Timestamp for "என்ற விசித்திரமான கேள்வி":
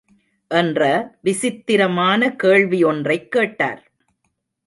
0.51-2.83